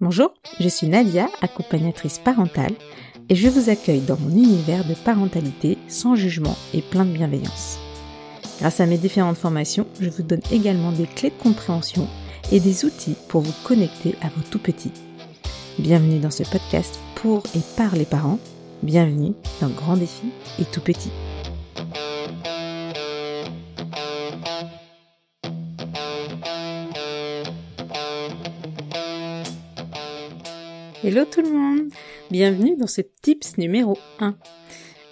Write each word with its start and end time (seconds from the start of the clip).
Bonjour, 0.00 0.32
je 0.60 0.68
suis 0.68 0.86
Nadia, 0.86 1.28
accompagnatrice 1.42 2.20
parentale, 2.20 2.72
et 3.28 3.34
je 3.34 3.48
vous 3.48 3.68
accueille 3.68 4.00
dans 4.00 4.16
mon 4.16 4.30
univers 4.30 4.86
de 4.86 4.94
parentalité 4.94 5.76
sans 5.88 6.14
jugement 6.14 6.56
et 6.72 6.82
plein 6.82 7.04
de 7.04 7.10
bienveillance. 7.10 7.80
Grâce 8.60 8.78
à 8.78 8.86
mes 8.86 8.96
différentes 8.96 9.38
formations, 9.38 9.88
je 10.00 10.08
vous 10.08 10.22
donne 10.22 10.42
également 10.52 10.92
des 10.92 11.06
clés 11.06 11.30
de 11.30 11.42
compréhension 11.42 12.06
et 12.52 12.60
des 12.60 12.84
outils 12.84 13.16
pour 13.26 13.40
vous 13.40 13.54
connecter 13.64 14.14
à 14.22 14.28
vos 14.28 14.42
tout 14.48 14.60
petits. 14.60 14.92
Bienvenue 15.80 16.20
dans 16.20 16.30
ce 16.30 16.44
podcast 16.44 17.00
pour 17.16 17.42
et 17.56 17.60
par 17.76 17.96
les 17.96 18.06
parents. 18.06 18.38
Bienvenue 18.84 19.32
dans 19.60 19.68
Grand 19.68 19.96
Défi 19.96 20.28
et 20.60 20.64
Tout 20.64 20.80
Petit. 20.80 21.10
Hello 31.10 31.24
tout 31.24 31.40
le 31.40 31.50
monde 31.50 31.88
Bienvenue 32.30 32.76
dans 32.76 32.86
ce 32.86 33.00
tips 33.00 33.56
numéro 33.56 33.96
1. 34.20 34.36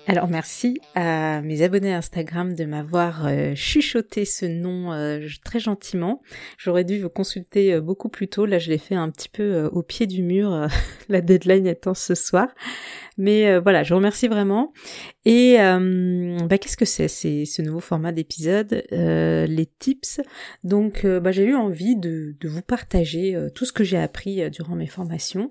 Alors 0.08 0.28
merci 0.28 0.78
à 0.94 1.42
mes 1.42 1.62
abonnés 1.62 1.92
Instagram 1.92 2.54
de 2.54 2.64
m'avoir 2.64 3.26
euh, 3.26 3.56
chuchoté 3.56 4.24
ce 4.24 4.46
nom 4.46 4.92
euh, 4.92 5.26
très 5.44 5.58
gentiment. 5.58 6.22
J'aurais 6.58 6.84
dû 6.84 7.00
vous 7.00 7.08
consulter 7.08 7.74
euh, 7.74 7.80
beaucoup 7.80 8.08
plus 8.08 8.28
tôt. 8.28 8.46
Là, 8.46 8.60
je 8.60 8.70
l'ai 8.70 8.78
fait 8.78 8.94
un 8.94 9.10
petit 9.10 9.28
peu 9.28 9.64
au 9.72 9.82
pied 9.82 10.06
du 10.06 10.22
mur, 10.22 10.68
la 11.08 11.20
deadline 11.20 11.66
étant 11.66 11.94
ce 11.94 12.14
soir. 12.14 12.46
Mais 13.18 13.58
voilà, 13.58 13.82
je 13.82 13.94
vous 13.94 13.96
remercie 13.96 14.28
vraiment. 14.28 14.74
Et 15.24 15.56
bah, 15.56 16.58
qu'est-ce 16.58 16.76
que 16.76 16.84
c'est 16.84 17.08
C'est 17.08 17.46
ce 17.46 17.62
nouveau 17.62 17.80
format 17.80 18.12
d'épisode, 18.12 18.84
les 18.90 19.68
tips? 19.78 20.20
Donc, 20.64 21.06
bah, 21.06 21.32
j'ai 21.32 21.44
eu 21.44 21.54
envie 21.54 21.96
de 21.96 22.36
vous 22.44 22.60
partager 22.60 23.34
tout 23.54 23.64
ce 23.64 23.72
que 23.72 23.84
j'ai 23.84 23.96
appris 23.96 24.50
durant 24.50 24.76
mes 24.76 24.86
formations. 24.86 25.50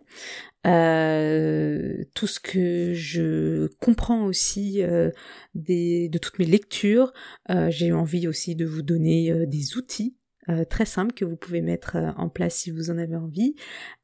Euh, 0.66 2.04
tout 2.14 2.28
ce 2.28 2.40
que 2.40 2.94
je 2.94 3.68
comprends 3.80 4.26
aussi 4.26 4.82
euh, 4.84 5.12
de 5.54 6.18
toutes 6.18 6.40
mes 6.40 6.46
lectures. 6.46 7.13
Euh, 7.49 7.70
j'ai 7.70 7.91
envie 7.91 8.27
aussi 8.27 8.55
de 8.55 8.66
vous 8.66 8.82
donner 8.82 9.46
des 9.46 9.77
outils 9.77 10.16
très 10.70 10.86
simples 10.86 11.16
que 11.16 11.26
vous 11.26 11.38
pouvez 11.38 11.62
mettre 11.62 11.98
en 12.18 12.30
place 12.30 12.54
si 12.58 12.70
vous 12.70 12.91
en 12.91 12.99
avez 12.99 13.16
envie. 13.16 13.55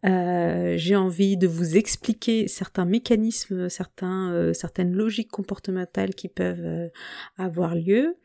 j'ai 0.04 0.95
envie 0.95 1.38
de 1.38 1.45
vous 1.45 1.78
expliquer 1.78 2.48
certains 2.48 2.86
mécanismes, 2.86 3.70
certains, 3.70 4.52
certaines 4.56 4.92
logiques 4.92 5.30
comportementales 5.30 6.16
qui 6.16 6.30
peuvent 6.30 6.89
avoir 7.38 7.76
lieu. 7.76 8.17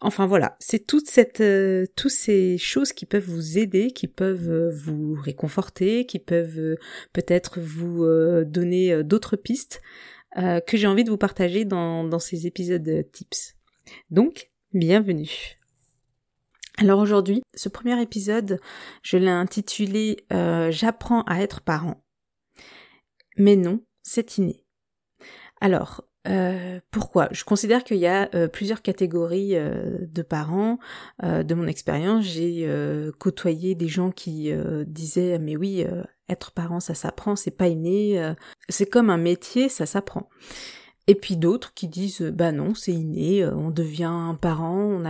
Enfin 0.00 0.26
voilà, 0.26 0.56
c'est 0.58 0.84
toute 0.84 1.08
cette, 1.08 1.40
euh, 1.40 1.86
toutes 1.94 2.10
ces 2.10 2.58
choses 2.58 2.92
qui 2.92 3.06
peuvent 3.06 3.28
vous 3.28 3.56
aider, 3.56 3.92
qui 3.92 4.08
peuvent 4.08 4.50
euh, 4.50 4.70
vous 4.70 5.14
réconforter, 5.14 6.06
qui 6.06 6.18
peuvent 6.18 6.58
euh, 6.58 6.76
peut-être 7.12 7.60
vous 7.60 8.04
donner 8.44 9.02
d'autres 9.04 9.36
pistes 9.36 9.80
que 10.34 10.76
j'ai 10.76 10.86
envie 10.86 11.04
de 11.04 11.08
vous 11.08 11.16
partager 11.16 11.64
dans, 11.64 12.18
ces 12.18 12.46
épisodes 12.46 13.10
tips. 13.10 13.54
Donc, 14.10 14.48
bienvenue. 14.74 15.58
Alors 16.76 16.98
aujourd'hui, 16.98 17.40
ce 17.54 17.70
premier 17.70 18.00
épisode, 18.02 18.60
je 19.02 19.16
l'ai 19.16 19.30
intitulé 19.30 20.26
J'apprends 20.68 21.22
à 21.22 21.40
être 21.40 21.62
parent. 21.62 22.04
Mais 23.38 23.56
non, 23.56 23.80
c'est 24.02 24.36
inné. 24.36 24.62
Alors, 25.60 26.06
euh, 26.28 26.80
pourquoi? 26.90 27.28
Je 27.32 27.44
considère 27.44 27.84
qu'il 27.84 27.98
y 27.98 28.06
a 28.06 28.28
euh, 28.34 28.48
plusieurs 28.48 28.82
catégories 28.82 29.56
euh, 29.56 29.98
de 30.00 30.22
parents. 30.22 30.78
de 31.22 31.54
mon 31.54 31.66
expérience, 31.66 32.24
j'ai 32.24 32.68
côtoyé 33.18 33.74
des 33.74 33.88
gens 33.88 34.10
qui 34.10 34.52
disaient 34.86 35.38
mais 35.38 35.56
oui, 35.56 35.84
être 36.28 36.52
parent 36.52 36.80
ça 36.80 36.94
s'apprend, 36.94 37.36
c'est 37.36 37.50
pas 37.50 37.68
inné, 37.68 38.34
c'est 38.68 38.86
comme 38.86 39.10
un 39.10 39.18
métier, 39.18 39.68
ça 39.68 39.86
s'apprend. 39.86 40.28
Et 41.06 41.14
puis 41.14 41.36
d'autres 41.36 41.72
qui 41.74 41.88
disent 41.88 42.22
bah 42.22 42.52
non, 42.52 42.74
c'est 42.74 42.92
inné, 42.92 43.46
on 43.46 43.70
devient 43.70 44.34
parent, 44.40 45.00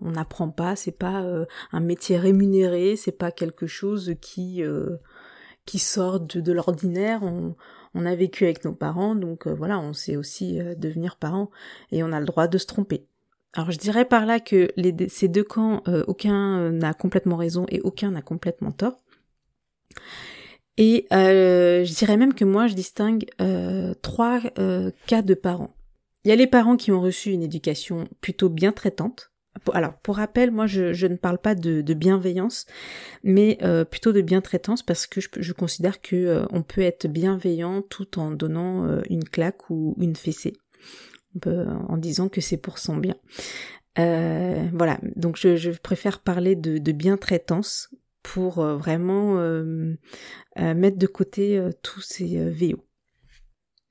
on 0.00 0.10
n'apprend 0.10 0.50
pas, 0.50 0.76
c'est 0.76 0.98
pas 0.98 1.24
un 1.72 1.80
métier 1.80 2.16
rémunéré, 2.16 2.96
c'est 2.96 3.18
pas 3.18 3.30
quelque 3.30 3.66
chose 3.66 4.14
qui 4.20 4.62
qui 5.66 5.78
sort 5.78 6.20
de, 6.20 6.52
l'ordinaire. 6.52 7.22
On, 7.22 7.54
a 8.06 8.14
vécu 8.14 8.44
avec 8.44 8.64
nos 8.64 8.74
parents, 8.74 9.14
donc 9.14 9.46
euh, 9.46 9.54
voilà, 9.54 9.78
on 9.78 9.94
sait 9.94 10.16
aussi 10.16 10.60
euh, 10.60 10.74
devenir 10.74 11.16
parent 11.16 11.50
et 11.90 12.02
on 12.02 12.12
a 12.12 12.20
le 12.20 12.26
droit 12.26 12.46
de 12.46 12.58
se 12.58 12.66
tromper. 12.66 13.06
Alors 13.54 13.70
je 13.70 13.78
dirais 13.78 14.04
par 14.04 14.26
là 14.26 14.38
que 14.38 14.70
ces 15.08 15.28
deux 15.28 15.42
camps, 15.42 15.82
euh, 15.88 16.04
aucun 16.06 16.70
n'a 16.72 16.92
complètement 16.92 17.36
raison 17.36 17.64
et 17.70 17.80
aucun 17.80 18.10
n'a 18.10 18.20
complètement 18.20 18.70
tort. 18.70 18.98
Et 20.76 21.06
je 21.10 21.94
dirais 21.94 22.18
même 22.18 22.34
que 22.34 22.44
moi 22.44 22.66
je 22.66 22.74
distingue 22.74 23.24
trois 24.02 24.40
cas 25.06 25.22
de 25.22 25.34
parents. 25.34 25.74
Il 26.24 26.28
y 26.28 26.32
a 26.32 26.36
les 26.36 26.46
parents 26.46 26.76
qui 26.76 26.92
ont 26.92 27.00
reçu 27.00 27.30
une 27.30 27.42
éducation 27.42 28.08
plutôt 28.20 28.50
bien 28.50 28.72
traitante, 28.72 29.30
alors, 29.72 29.94
pour 29.98 30.16
rappel, 30.16 30.50
moi, 30.50 30.66
je, 30.66 31.06
ne 31.06 31.16
parle 31.16 31.38
pas 31.38 31.54
de, 31.54 31.94
bienveillance, 31.94 32.66
mais 33.22 33.58
euh, 33.62 33.84
plutôt 33.84 34.12
de 34.12 34.20
bientraitance 34.20 34.82
parce 34.82 35.06
que 35.06 35.20
je, 35.20 35.52
considère 35.52 36.00
que 36.00 36.16
euh, 36.16 36.46
on 36.50 36.62
peut 36.62 36.82
être 36.82 37.06
bienveillant 37.06 37.82
tout 37.82 38.18
en 38.18 38.30
donnant 38.30 38.86
euh, 38.86 39.00
une 39.08 39.24
claque 39.24 39.70
ou 39.70 39.94
une 39.98 40.16
fessée, 40.16 40.54
en 41.44 41.96
disant 41.96 42.28
que 42.28 42.40
c'est 42.40 42.56
pour 42.56 42.78
son 42.78 42.96
bien. 42.96 43.16
voilà, 43.96 44.98
donc 45.16 45.36
je, 45.36 45.78
préfère 45.78 46.20
parler 46.20 46.56
de, 46.56 46.78
de 46.78 46.92
bientraitance 46.92 47.94
pour 48.22 48.62
vraiment 48.62 49.36
mettre 50.56 50.98
de 50.98 51.06
côté 51.06 51.62
tous 51.82 52.00
ces 52.00 52.50
VO. 52.50 52.85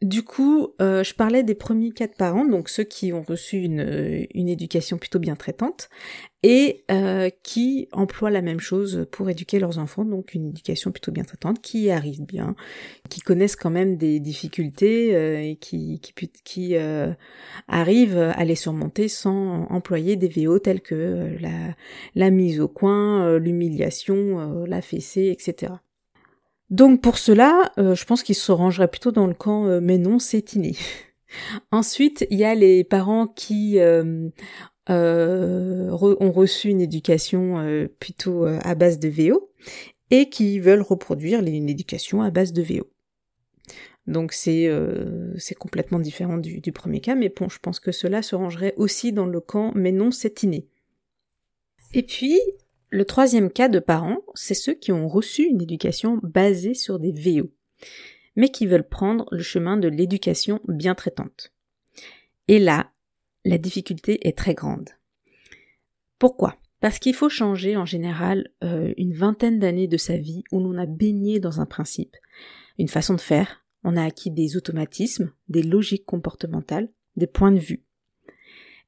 Du 0.01 0.23
coup, 0.23 0.73
euh, 0.81 1.06
je 1.06 1.16
parlais 1.16 1.41
des 1.41 1.56
premiers 1.56 1.91
cas 1.91 2.07
de 2.07 2.13
parents, 2.13 2.45
donc 2.45 2.67
ceux 2.67 2.83
qui 2.83 3.13
ont 3.13 3.22
reçu 3.22 3.59
une, 3.59 3.79
euh, 3.79 4.25
une 4.33 4.50
éducation 4.50 4.97
plutôt 4.97 5.19
bien 5.19 5.38
traitante 5.38 5.89
et 6.44 6.83
euh, 6.91 7.29
qui 7.44 7.88
emploient 7.94 8.29
la 8.29 8.41
même 8.41 8.59
chose 8.59 9.07
pour 9.11 9.29
éduquer 9.29 9.57
leurs 9.57 9.79
enfants, 9.79 10.03
donc 10.03 10.33
une 10.33 10.50
éducation 10.50 10.91
plutôt 10.91 11.13
bien 11.13 11.23
traitante, 11.23 11.61
qui 11.61 11.89
arrive 11.91 12.22
bien, 12.23 12.56
qui 13.09 13.22
connaissent 13.22 13.56
quand 13.56 13.69
même 13.69 13.95
des 13.95 14.19
difficultés 14.19 15.50
et 15.50 15.56
qui, 15.56 16.01
qui, 16.01 16.13
qui 16.44 16.75
arrivent 17.67 18.17
à 18.35 18.45
les 18.45 18.56
surmonter 18.56 19.07
sans 19.07 19.66
employer 19.69 20.17
des 20.17 20.27
VO 20.27 20.59
tels 20.59 20.81
que 20.81 21.38
la, 21.39 21.73
la 22.16 22.29
mise 22.31 22.59
au 22.59 22.67
coin, 22.67 23.39
l'humiliation, 23.39 24.66
la 24.66 24.81
fessée, 24.81 25.29
etc. 25.31 25.72
Donc 26.70 27.02
pour 27.02 27.18
cela, 27.18 27.72
euh, 27.78 27.96
je 27.96 28.06
pense 28.06 28.24
qu'il 28.24 28.36
se 28.36 28.52
rangerait 28.52 28.88
plutôt 28.88 29.12
dans 29.12 29.28
le 29.28 29.34
camp 29.34 29.66
euh, 29.68 29.80
mais 29.81 29.98
non, 29.98 30.20
c'est 30.20 30.53
inné. 30.53 30.76
Ensuite, 31.72 32.26
il 32.31 32.40
y 32.40 32.44
a 32.44 32.56
les 32.56 32.84
parents 32.84 33.28
qui 33.28 33.80
euh, 33.80 34.30
ont 34.88 36.31
reçu 36.31 36.70
une 36.70 36.81
éducation 36.81 37.88
plutôt 38.00 38.46
à 38.46 38.75
base 38.75 39.00
de 39.00 39.09
VO 39.09 39.52
et 40.12 40.30
qui 40.30 40.59
veulent 40.59 40.81
reproduire 40.81 41.42
une 41.42 41.68
éducation 41.68 42.22
à 42.22 42.30
base 42.30 42.54
de 42.54 42.62
VO. 42.62 42.88
Donc 44.08 44.31
c'est 44.31 44.70
complètement 45.59 46.00
différent 46.00 46.38
du, 46.38 46.62
du, 46.62 46.72
premier 46.72 47.02
cas, 47.02 47.16
mais 47.16 47.30
bon, 47.30 47.50
je 47.50 47.59
pense 47.59 47.81
que 47.81 47.92
cela 47.92 48.22
se 48.22 48.36
rangerait 48.36 48.74
aussi 48.78 49.12
dans 49.12 49.25
le 49.25 49.42
camp 49.42 49.74
mais 49.75 49.92
non, 49.92 50.12
c'est 50.12 50.44
inné. 50.44 50.70
Et 51.94 52.04
puis, 52.04 52.40
le 52.95 53.03
troisième 53.03 53.51
cas 53.51 53.67
de 53.67 53.79
parents, 53.79 54.22
c'est 54.35 54.53
ceux 54.53 54.73
qui 54.73 54.94
ont 54.94 55.09
reçu 55.09 55.44
une 55.44 55.61
éducation 55.61 56.17
basée 56.23 56.73
sur 56.73 56.97
des 56.97 57.11
VO, 57.11 57.51
mais 58.38 58.47
qui 58.47 58.66
veulent 58.66 58.88
prendre 58.88 59.28
le 59.31 59.44
chemin 59.44 59.75
de 59.75 59.89
l'éducation 59.89 60.61
bien 60.69 60.95
traitante. 60.95 61.51
Et 62.47 62.57
là, 62.57 62.91
la 63.44 63.57
difficulté 63.57 64.25
est 64.25 64.38
très 64.38 64.53
grande. 64.53 64.91
Pourquoi? 66.19 66.56
Parce 66.79 66.97
qu'il 66.97 67.13
faut 67.13 67.28
changer 67.28 67.75
en 67.75 67.85
général 67.85 68.50
euh, 68.63 68.94
une 68.95 69.13
vingtaine 69.13 69.59
d'années 69.59 69.89
de 69.89 69.97
sa 69.97 70.16
vie 70.16 70.45
où 70.53 70.62
l'on 70.62 70.77
a 70.77 70.85
baigné 70.85 71.41
dans 71.41 71.59
un 71.59 71.66
principe, 71.66 72.16
une 72.77 72.88
façon 72.88 73.15
de 73.15 73.21
faire, 73.21 73.65
on 73.83 73.98
a 73.98 74.06
acquis 74.06 74.31
des 74.31 74.56
automatismes, 74.56 75.33
des 75.50 75.63
logiques 75.63 76.06
comportementales, 76.06 76.88
des 77.18 77.27
points 77.27 77.51
de 77.51 77.59
vue. 77.59 77.83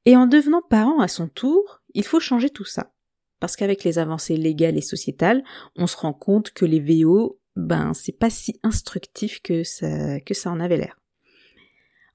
Et 0.06 0.16
en 0.16 0.26
devenant 0.26 0.62
parent 0.62 1.00
à 1.00 1.08
son 1.08 1.28
tour, 1.28 1.82
il 1.92 2.04
faut 2.04 2.20
changer 2.20 2.48
tout 2.48 2.64
ça. 2.64 2.94
Parce 3.40 3.56
qu'avec 3.56 3.84
les 3.84 3.98
avancées 3.98 4.36
légales 4.36 4.76
et 4.76 4.82
sociétales, 4.82 5.44
on 5.76 5.86
se 5.86 5.96
rend 5.96 6.12
compte 6.12 6.50
que 6.50 6.64
les 6.64 6.80
VO, 6.80 7.38
ben, 7.56 7.94
c'est 7.94 8.18
pas 8.18 8.30
si 8.30 8.58
instructif 8.62 9.40
que 9.42 9.62
ça, 9.64 10.20
que 10.20 10.34
ça 10.34 10.50
en 10.50 10.60
avait 10.60 10.76
l'air. 10.76 11.00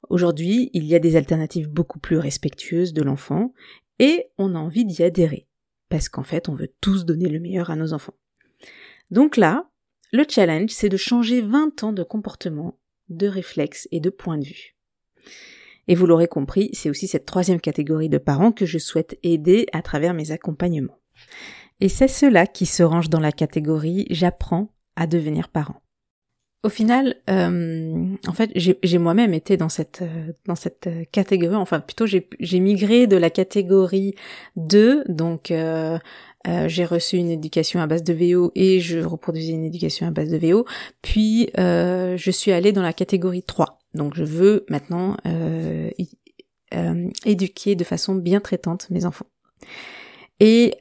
Aujourd'hui, 0.10 0.70
il 0.74 0.86
y 0.86 0.96
a 0.96 1.00
des 1.00 1.16
alternatives 1.16 1.70
beaucoup 1.70 2.00
plus 2.00 2.18
respectueuses 2.18 2.94
de 2.94 3.04
l'enfant, 3.04 3.54
et 4.00 4.26
on 4.38 4.56
a 4.56 4.60
envie 4.60 4.86
d'y 4.86 5.04
adhérer. 5.04 5.48
Parce 5.90 6.10
qu'en 6.10 6.24
fait, 6.24 6.50
on 6.50 6.56
veut 6.56 6.74
tous 6.82 7.06
donner 7.06 7.30
le 7.30 7.40
meilleur 7.40 7.70
à 7.70 7.76
nos 7.76 7.94
enfants. 7.94 8.16
Donc 9.12 9.38
là, 9.38 9.70
le 10.12 10.26
challenge, 10.28 10.72
c'est 10.72 10.90
de 10.90 10.98
changer 10.98 11.42
20 11.42 11.84
ans 11.84 11.94
de 11.94 12.04
comportement, 12.04 12.80
de 13.10 13.28
réflexes 13.28 13.88
et 13.92 14.00
de 14.00 14.10
points 14.10 14.38
de 14.38 14.46
vue. 14.46 14.76
Et 15.88 15.96
vous 15.96 16.06
l'aurez 16.06 16.28
compris, 16.28 16.70
c'est 16.74 16.90
aussi 16.90 17.08
cette 17.08 17.26
troisième 17.26 17.60
catégorie 17.60 18.10
de 18.10 18.18
parents 18.18 18.52
que 18.52 18.66
je 18.66 18.78
souhaite 18.78 19.18
aider 19.24 19.68
à 19.74 19.82
travers 19.82 20.14
mes 20.14 20.32
accompagnements. 20.32 21.00
Et 21.80 21.90
c'est 21.90 22.08
cela 22.08 22.48
qui 22.48 22.66
se 22.66 22.84
range 22.84 23.10
dans 23.10 23.20
la 23.20 23.32
catégorie 23.32 24.06
j'apprends 24.10 24.70
à 24.96 25.08
devenir 25.08 25.50
parent. 25.50 25.84
Au 26.66 26.70
final, 26.70 27.18
euh, 27.30 28.06
en 28.26 28.32
fait, 28.32 28.50
j'ai 28.56 28.98
moi-même 28.98 29.34
été 29.34 29.58
dans 29.58 29.68
cette 29.68 30.02
euh, 30.02 30.32
dans 30.46 30.56
cette 30.56 30.88
catégorie. 31.12 31.58
Enfin, 31.58 31.82
plutôt, 31.82 32.06
j'ai 32.06 32.60
migré 32.62 33.06
de 33.06 33.18
la 33.18 33.30
catégorie 33.30 34.16
2, 34.56 35.04
donc 35.10 35.52
euh, 35.52 36.00
j'ai 36.68 36.86
reçu 36.86 37.18
une 37.18 37.30
éducation 37.30 37.82
à 37.82 37.88
base 37.88 38.04
de 38.04 38.14
VO 38.14 38.54
et 38.56 38.80
je 38.80 39.00
reproduisais 39.00 39.52
une 39.52 39.66
éducation 39.66 40.08
à 40.08 40.12
base 40.12 40.30
de 40.30 40.38
VO. 40.38 40.66
Puis, 41.02 41.50
je 41.58 42.32
suis 42.32 42.54
allée 42.54 42.72
dans 42.72 42.82
la 42.82 42.94
catégorie 42.94 43.44
3. 43.44 43.80
Donc, 43.94 44.16
je 44.16 44.24
veux 44.24 44.66
maintenant 44.70 45.18
éduquer 47.26 47.76
de 47.76 47.84
façon 47.84 48.16
bien 48.16 48.40
traitante 48.40 48.90
mes 48.90 49.06
enfants. 49.06 49.28
Et 50.40 50.76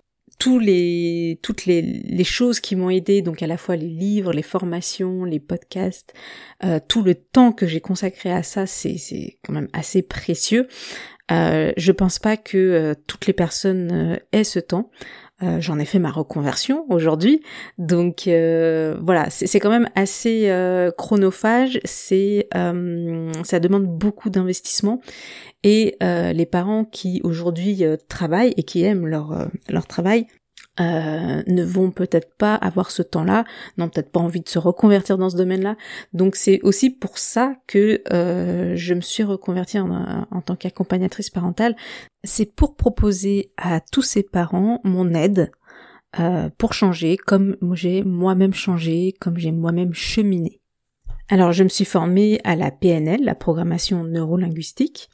les 0.58 1.38
toutes 1.42 1.66
les, 1.66 1.82
les 1.82 2.24
choses 2.24 2.60
qui 2.60 2.76
m'ont 2.76 2.90
aidé, 2.90 3.22
donc 3.22 3.42
à 3.42 3.46
la 3.46 3.56
fois 3.56 3.76
les 3.76 3.88
livres, 3.88 4.32
les 4.32 4.42
formations, 4.42 5.24
les 5.24 5.40
podcasts, 5.40 6.14
euh, 6.64 6.80
tout 6.86 7.02
le 7.02 7.14
temps 7.14 7.52
que 7.52 7.66
j'ai 7.66 7.80
consacré 7.80 8.32
à 8.32 8.42
ça, 8.42 8.66
c'est 8.66 8.98
c'est 8.98 9.38
quand 9.44 9.52
même 9.52 9.68
assez 9.72 10.02
précieux. 10.02 10.66
Euh, 11.30 11.72
je 11.76 11.92
pense 11.92 12.18
pas 12.18 12.36
que 12.36 12.58
euh, 12.58 12.94
toutes 13.06 13.26
les 13.26 13.32
personnes 13.32 13.90
euh, 13.92 14.16
aient 14.32 14.44
ce 14.44 14.58
temps. 14.58 14.90
Euh, 15.42 15.60
j'en 15.60 15.78
ai 15.78 15.84
fait 15.84 15.98
ma 15.98 16.10
reconversion 16.10 16.86
aujourd'hui, 16.88 17.42
donc 17.78 18.24
voilà, 18.26 19.30
c'est 19.30 19.60
quand 19.60 19.70
même 19.70 19.88
assez 19.94 20.50
chronophage. 20.96 21.80
C'est 21.84 22.48
ça 22.52 23.60
demande 23.60 23.86
beaucoup 23.86 24.30
d'investissement 24.30 25.00
et 25.64 25.96
euh, 26.02 26.32
les 26.32 26.46
parents 26.46 26.84
qui 26.84 27.20
aujourd'hui 27.22 27.84
euh, 27.84 27.96
travaillent 28.08 28.54
et 28.56 28.62
qui 28.62 28.82
aiment 28.82 29.06
leur, 29.06 29.32
euh, 29.32 29.46
leur 29.68 29.86
travail 29.86 30.26
ne 30.78 31.62
vont 31.62 31.90
peut-être 31.90 32.34
pas 32.36 32.54
avoir 32.54 32.90
ce 32.90 33.02
temps-là, 33.02 33.44
n'ont 33.76 33.88
peut-être 33.88 34.10
pas 34.10 34.20
envie 34.20 34.40
de 34.40 34.48
se 34.48 34.58
reconvertir 34.58 35.18
dans 35.18 35.30
ce 35.30 35.36
domaine-là. 35.36 35.76
Donc 36.12 36.36
c'est 36.36 36.60
aussi 36.62 36.90
pour 36.90 37.18
ça 37.18 37.54
que 37.66 38.02
je 38.06 38.94
me 38.94 39.00
suis 39.00 39.22
reconvertie 39.22 39.78
en, 39.78 40.26
en 40.30 40.40
tant 40.40 40.56
qu'accompagnatrice 40.56 41.30
parentale. 41.30 41.76
C'est 42.24 42.54
pour 42.54 42.76
proposer 42.76 43.52
à 43.56 43.80
tous 43.80 44.02
ces 44.02 44.22
parents 44.22 44.80
mon 44.84 45.14
aide 45.14 45.50
pour 46.58 46.72
changer 46.74 47.16
comme 47.16 47.56
j'ai 47.72 48.02
moi-même 48.02 48.54
changé, 48.54 49.14
comme 49.20 49.38
j'ai 49.38 49.52
moi-même 49.52 49.94
cheminé. 49.94 50.60
Alors 51.28 51.52
je 51.52 51.64
me 51.64 51.68
suis 51.68 51.86
formée 51.86 52.40
à 52.44 52.56
la 52.56 52.70
PNL, 52.70 53.24
la 53.24 53.34
programmation 53.34 54.04
neurolinguistique, 54.04 55.08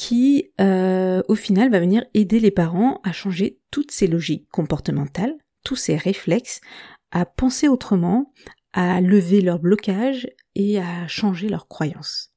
qui 0.00 0.50
euh, 0.62 1.22
au 1.28 1.34
final 1.34 1.70
va 1.70 1.78
venir 1.78 2.06
aider 2.14 2.40
les 2.40 2.50
parents 2.50 3.02
à 3.04 3.12
changer 3.12 3.60
toutes 3.70 3.90
ces 3.90 4.06
logiques 4.06 4.48
comportementales, 4.50 5.34
tous 5.62 5.76
ces 5.76 5.94
réflexes, 5.94 6.62
à 7.10 7.26
penser 7.26 7.68
autrement, 7.68 8.32
à 8.72 9.02
lever 9.02 9.42
leur 9.42 9.58
blocage 9.58 10.26
et 10.54 10.78
à 10.78 11.06
changer 11.06 11.50
leurs 11.50 11.68
croyances. 11.68 12.32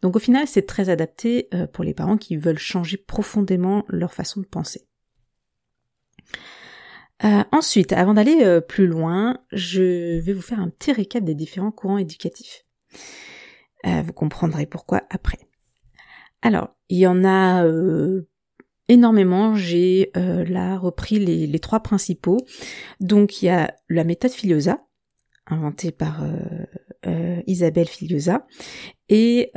Donc 0.00 0.14
au 0.14 0.20
final, 0.20 0.46
c'est 0.46 0.64
très 0.64 0.90
adapté 0.90 1.48
euh, 1.54 1.66
pour 1.66 1.82
les 1.82 1.92
parents 1.92 2.18
qui 2.18 2.36
veulent 2.36 2.56
changer 2.56 2.96
profondément 2.96 3.84
leur 3.88 4.14
façon 4.14 4.40
de 4.40 4.46
penser. 4.46 4.86
Euh, 7.24 7.42
ensuite, 7.50 7.92
avant 7.92 8.14
d'aller 8.14 8.60
plus 8.68 8.86
loin, 8.86 9.42
je 9.50 10.20
vais 10.20 10.32
vous 10.32 10.40
faire 10.40 10.60
un 10.60 10.68
petit 10.68 10.92
récap 10.92 11.24
des 11.24 11.34
différents 11.34 11.72
courants 11.72 11.98
éducatifs. 11.98 12.64
Vous 13.84 14.12
comprendrez 14.12 14.66
pourquoi 14.66 15.02
après. 15.10 15.47
Alors, 16.42 16.76
il 16.88 16.98
y 16.98 17.06
en 17.06 17.24
a 17.24 17.66
énormément, 18.88 19.54
j'ai 19.54 20.10
là 20.14 20.78
repris 20.78 21.18
les, 21.18 21.58
trois 21.58 21.80
principaux. 21.80 22.38
Donc 23.00 23.42
il 23.42 23.46
y 23.46 23.48
a 23.48 23.74
la 23.88 24.04
méthode 24.04 24.30
Filiosa, 24.30 24.78
inventée 25.46 25.90
par 25.90 26.24
Isabelle 27.46 27.88
Filiosa, 27.88 28.46
et 29.08 29.52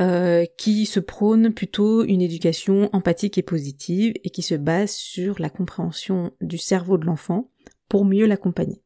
qui 0.57 0.85
se 0.85 0.99
prône 0.99 1.53
plutôt 1.53 2.03
une 2.03 2.21
éducation 2.21 2.89
empathique 2.93 3.37
et 3.37 3.43
positive 3.43 4.13
et 4.23 4.29
qui 4.29 4.41
se 4.41 4.55
base 4.55 4.91
sur 4.91 5.39
la 5.39 5.49
compréhension 5.49 6.31
du 6.41 6.57
cerveau 6.57 6.97
de 6.97 7.05
l'enfant 7.05 7.51
pour 7.87 8.05
mieux 8.05 8.25
l'accompagner. 8.25 8.81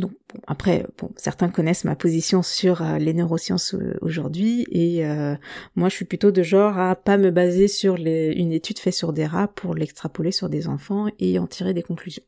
Donc 0.00 0.12
après, 0.46 0.86
bon, 0.98 1.10
certains 1.16 1.50
connaissent 1.50 1.84
ma 1.84 1.94
position 1.94 2.42
sur 2.42 2.82
euh, 2.82 2.96
les 2.96 3.12
neurosciences 3.12 3.74
euh, 3.74 3.98
aujourd'hui 4.00 4.66
et 4.70 5.04
euh, 5.04 5.36
moi 5.76 5.90
je 5.90 5.96
suis 5.96 6.06
plutôt 6.06 6.30
de 6.30 6.42
genre 6.42 6.78
à 6.78 6.96
pas 6.96 7.18
me 7.18 7.30
baser 7.30 7.68
sur 7.68 7.96
une 7.96 8.52
étude 8.52 8.78
faite 8.78 8.94
sur 8.94 9.12
des 9.12 9.26
rats 9.26 9.48
pour 9.48 9.74
l'extrapoler 9.74 10.32
sur 10.32 10.48
des 10.48 10.68
enfants 10.68 11.08
et 11.18 11.38
en 11.38 11.46
tirer 11.46 11.74
des 11.74 11.82
conclusions. 11.82 12.22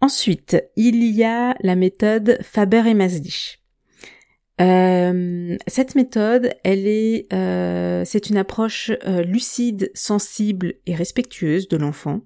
Ensuite, 0.00 0.56
il 0.76 1.04
y 1.04 1.24
a 1.24 1.56
la 1.60 1.74
méthode 1.74 2.38
Faber 2.42 2.84
et 2.86 2.94
Maslich. 2.94 3.60
cette 4.58 5.94
méthode, 5.96 6.54
elle 6.62 6.86
est, 6.86 7.26
c'est 8.04 8.28
une 8.28 8.36
approche 8.36 8.92
lucide, 9.24 9.90
sensible 9.94 10.74
et 10.86 10.94
respectueuse 10.94 11.68
de 11.68 11.76
l'enfant 11.76 12.20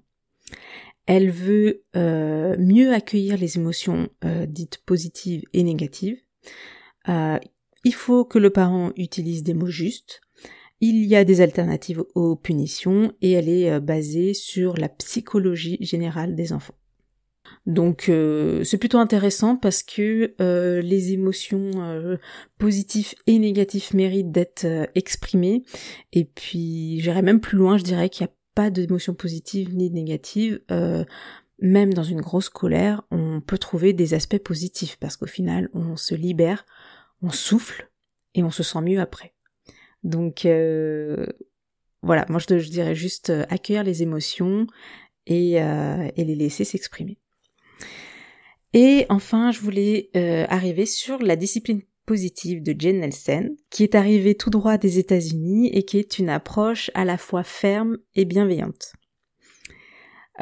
elle 1.09 1.31
veut 1.31 1.81
euh, 1.95 2.55
mieux 2.59 2.93
accueillir 2.93 3.35
les 3.35 3.57
émotions 3.57 4.09
euh, 4.23 4.45
dites 4.45 4.77
positives 4.85 5.41
et 5.53 5.63
négatives. 5.63 6.19
Euh, 7.09 7.39
il 7.83 7.95
faut 7.95 8.25
que 8.25 8.37
le 8.37 8.51
parent 8.51 8.91
utilise 8.95 9.41
des 9.41 9.55
mots 9.55 9.65
justes. 9.71 10.21
Il 10.81 11.03
y 11.05 11.15
a 11.15 11.23
des 11.23 11.41
alternatives 11.41 12.03
aux 12.13 12.35
punitions 12.35 13.11
et 13.23 13.31
elle 13.31 13.49
est 13.49 13.79
basée 13.79 14.35
sur 14.35 14.77
la 14.77 14.87
psychologie 14.87 15.79
générale 15.81 16.35
des 16.35 16.53
enfants. 16.53 16.75
Donc 17.65 18.09
c'est 18.63 18.77
plutôt 18.77 18.99
intéressant 18.99 19.57
parce 19.57 19.83
que 19.83 20.33
les 20.39 21.11
émotions 21.11 21.71
positives 22.57 23.13
et 23.27 23.39
négatives 23.39 23.93
méritent 23.93 24.31
d'être 24.31 24.65
exprimées. 24.95 25.63
Et 26.13 26.23
puis 26.23 27.01
j'irai 27.01 27.23
même 27.23 27.41
plus 27.41 27.57
loin, 27.57 27.77
je 27.77 27.83
dirais 27.83 28.09
qu'il 28.09 28.25
y 28.25 28.29
a 28.29 28.31
pas 28.55 28.69
d'émotions 28.69 29.13
positives 29.13 29.75
ni 29.75 29.89
négatives, 29.89 30.61
euh, 30.71 31.05
même 31.59 31.93
dans 31.93 32.03
une 32.03 32.21
grosse 32.21 32.49
colère, 32.49 33.03
on 33.11 33.41
peut 33.41 33.57
trouver 33.57 33.93
des 33.93 34.13
aspects 34.13 34.37
positifs 34.37 34.97
parce 34.99 35.17
qu'au 35.17 35.25
final, 35.25 35.69
on 35.73 35.95
se 35.95 36.15
libère, 36.15 36.65
on 37.21 37.29
souffle 37.29 37.89
et 38.35 38.43
on 38.43 38.51
se 38.51 38.63
sent 38.63 38.81
mieux 38.81 38.99
après. 38.99 39.33
Donc 40.03 40.45
euh, 40.45 41.25
voilà, 42.01 42.25
moi 42.29 42.39
je, 42.39 42.69
dirais 42.69 42.95
juste 42.95 43.29
euh, 43.29 43.45
accueillir 43.49 43.83
les 43.83 44.03
émotions 44.03 44.67
et, 45.25 45.55
et 45.57 46.23
les 46.23 46.35
laisser 46.35 46.63
s'exprimer. 46.63 47.19
Et 48.73 49.05
enfin, 49.09 49.51
je 49.51 49.59
voulais 49.59 50.09
arriver 50.49 50.87
sur 50.87 51.19
la 51.19 51.35
discipline 51.35 51.81
de 52.15 52.75
Jane 52.77 52.99
Nelson, 52.99 53.55
qui 53.69 53.83
est 53.83 53.95
arrivée 53.95 54.35
tout 54.35 54.49
droit 54.49 54.77
des 54.77 54.99
États-Unis 54.99 55.69
et 55.73 55.83
qui 55.83 55.97
est 55.97 56.19
une 56.19 56.29
approche 56.29 56.89
à 56.93 57.05
la 57.05 57.17
fois 57.17 57.43
ferme 57.43 57.97
et 58.15 58.25
bienveillante. 58.25 58.93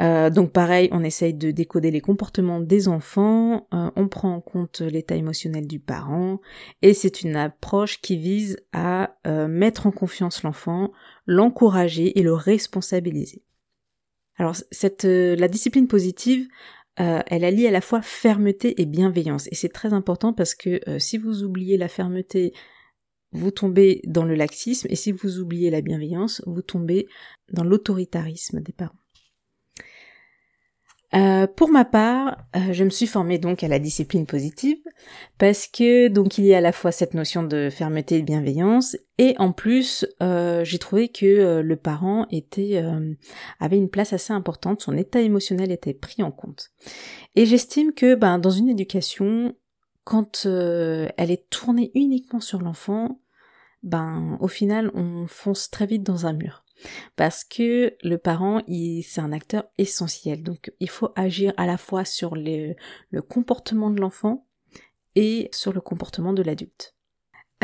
Euh, 0.00 0.30
donc 0.30 0.52
pareil, 0.52 0.88
on 0.92 1.02
essaye 1.02 1.34
de 1.34 1.50
décoder 1.50 1.90
les 1.90 2.00
comportements 2.00 2.60
des 2.60 2.86
enfants, 2.86 3.66
euh, 3.74 3.90
on 3.96 4.06
prend 4.06 4.32
en 4.32 4.40
compte 4.40 4.80
l'état 4.80 5.16
émotionnel 5.16 5.66
du 5.66 5.80
parent, 5.80 6.40
et 6.82 6.94
c'est 6.94 7.22
une 7.22 7.34
approche 7.34 8.00
qui 8.00 8.16
vise 8.16 8.58
à 8.72 9.16
euh, 9.26 9.48
mettre 9.48 9.86
en 9.86 9.90
confiance 9.90 10.44
l'enfant, 10.44 10.92
l'encourager 11.26 12.16
et 12.18 12.22
le 12.22 12.32
responsabiliser. 12.32 13.42
Alors 14.36 14.54
la 15.02 15.48
discipline 15.48 15.88
positive 15.88 16.46
euh, 17.00 17.20
elle 17.26 17.44
allie 17.44 17.66
à 17.66 17.70
la 17.70 17.80
fois 17.80 18.02
fermeté 18.02 18.80
et 18.80 18.86
bienveillance. 18.86 19.46
Et 19.50 19.54
c'est 19.54 19.68
très 19.68 19.92
important 19.92 20.32
parce 20.32 20.54
que 20.54 20.80
euh, 20.88 20.98
si 20.98 21.18
vous 21.18 21.44
oubliez 21.44 21.76
la 21.76 21.88
fermeté, 21.88 22.52
vous 23.32 23.50
tombez 23.50 24.00
dans 24.06 24.24
le 24.24 24.34
laxisme, 24.34 24.86
et 24.90 24.96
si 24.96 25.12
vous 25.12 25.38
oubliez 25.38 25.70
la 25.70 25.82
bienveillance, 25.82 26.42
vous 26.46 26.62
tombez 26.62 27.06
dans 27.52 27.64
l'autoritarisme 27.64 28.60
des 28.60 28.72
parents. 28.72 28.96
Euh, 31.14 31.46
pour 31.46 31.70
ma 31.70 31.86
part, 31.86 32.36
euh, 32.54 32.72
je 32.72 32.84
me 32.84 32.90
suis 32.90 33.06
formée 33.06 33.38
donc 33.38 33.62
à 33.62 33.68
la 33.68 33.78
discipline 33.78 34.26
positive 34.26 34.78
parce 35.38 35.66
que 35.66 36.08
donc 36.08 36.36
il 36.36 36.44
y 36.44 36.52
a 36.52 36.58
à 36.58 36.60
la 36.60 36.72
fois 36.72 36.92
cette 36.92 37.14
notion 37.14 37.42
de 37.42 37.70
fermeté 37.70 38.16
et 38.16 38.20
de 38.20 38.26
bienveillance 38.26 38.94
et 39.16 39.34
en 39.38 39.52
plus 39.52 40.06
euh, 40.22 40.64
j'ai 40.64 40.78
trouvé 40.78 41.08
que 41.08 41.62
le 41.62 41.76
parent 41.76 42.26
était 42.30 42.84
avait 43.58 43.78
une 43.78 43.88
place 43.88 44.12
assez 44.12 44.34
importante, 44.34 44.82
son 44.82 44.96
état 44.96 45.20
émotionnel 45.20 45.72
était 45.72 45.94
pris 45.94 46.22
en 46.22 46.30
compte. 46.30 46.72
Et 47.36 47.46
j'estime 47.46 47.94
que 47.94 48.14
ben 48.14 48.38
dans 48.38 48.50
une 48.50 48.68
éducation 48.68 49.54
quand 50.04 50.44
elle 50.44 51.30
est 51.30 51.48
tournée 51.48 51.90
uniquement 51.94 52.40
sur 52.40 52.60
l'enfant, 52.60 53.20
ben 53.82 54.36
au 54.40 54.48
final 54.48 54.90
on 54.92 55.26
fonce 55.26 55.70
très 55.70 55.86
vite 55.86 56.02
dans 56.02 56.26
un 56.26 56.34
mur 56.34 56.64
parce 57.16 57.44
que 57.44 57.94
le 58.02 58.18
parent, 58.18 58.62
c'est 58.66 59.20
un 59.20 59.32
acteur 59.32 59.64
essentiel. 59.78 60.42
Donc, 60.42 60.72
il 60.80 60.88
faut 60.88 61.10
agir 61.16 61.52
à 61.56 61.66
la 61.66 61.76
fois 61.76 62.04
sur 62.04 62.34
le 62.34 62.74
comportement 63.28 63.90
de 63.90 64.00
l'enfant 64.00 64.46
et 65.14 65.48
sur 65.52 65.72
le 65.72 65.80
comportement 65.80 66.32
de 66.32 66.42
l'adulte. 66.42 66.94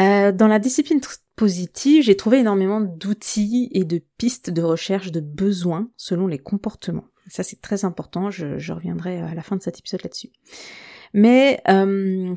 Euh, 0.01 0.33
dans 0.33 0.49
la 0.49 0.59
discipline 0.59 1.01
positive, 1.37 2.03
j'ai 2.03 2.17
trouvé 2.17 2.39
énormément 2.39 2.81
d'outils 2.81 3.69
et 3.73 3.85
de 3.85 4.03
pistes 4.19 4.51
de 4.51 4.63
recherche 4.63 5.13
de 5.13 5.21
besoins 5.21 5.89
selon 5.97 6.27
les 6.27 6.39
comportements. 6.39 7.07
Ça, 7.29 7.43
c'est 7.43 7.61
très 7.61 7.85
important. 7.85 8.31
Je, 8.31 8.59
je 8.59 8.73
reviendrai 8.73 9.21
à 9.21 9.35
la 9.35 9.43
fin 9.43 9.57
de 9.57 9.63
cet 9.63 9.79
épisode 9.79 10.03
là-dessus. 10.03 10.31
Mais 11.13 11.63
euh, 11.69 12.35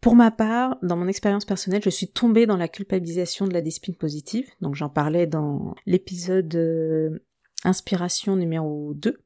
pour 0.00 0.14
ma 0.14 0.30
part, 0.30 0.78
dans 0.82 0.96
mon 0.96 1.08
expérience 1.08 1.44
personnelle, 1.44 1.82
je 1.82 1.90
suis 1.90 2.08
tombée 2.08 2.46
dans 2.46 2.56
la 2.56 2.68
culpabilisation 2.68 3.46
de 3.46 3.52
la 3.52 3.60
discipline 3.60 3.96
positive. 3.96 4.48
Donc 4.60 4.74
j'en 4.74 4.88
parlais 4.88 5.26
dans 5.26 5.74
l'épisode 5.86 6.54
euh, 6.54 7.18
inspiration 7.64 8.36
numéro 8.36 8.94
2. 8.94 9.18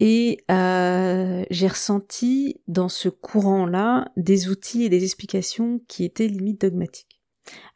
Et 0.00 0.44
euh, 0.50 1.44
j'ai 1.50 1.66
ressenti 1.66 2.60
dans 2.68 2.88
ce 2.88 3.08
courant-là 3.08 4.12
des 4.16 4.48
outils 4.48 4.84
et 4.84 4.88
des 4.88 5.02
explications 5.02 5.80
qui 5.88 6.04
étaient 6.04 6.28
limite 6.28 6.60
dogmatiques. 6.60 7.20